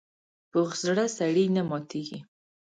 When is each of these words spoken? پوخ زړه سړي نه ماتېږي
پوخ 0.51 0.69
زړه 0.83 1.05
سړي 1.17 1.45
نه 1.55 1.61
ماتېږي 1.69 2.19